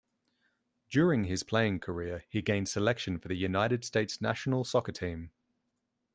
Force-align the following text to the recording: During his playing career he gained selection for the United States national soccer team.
During 0.89 1.25
his 1.25 1.43
playing 1.43 1.79
career 1.81 2.23
he 2.27 2.41
gained 2.41 2.67
selection 2.67 3.19
for 3.19 3.27
the 3.27 3.35
United 3.37 3.85
States 3.85 4.19
national 4.19 4.63
soccer 4.63 4.91
team. 4.91 5.29